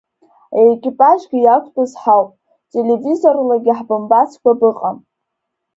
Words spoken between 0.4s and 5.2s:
Аекипажгьы иақәтәаз ҳауп, телевизорлагьы ҳбымбацкәа быҟам!